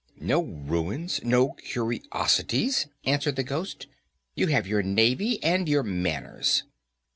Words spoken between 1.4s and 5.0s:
curiosities!" answered the Ghost; "you have your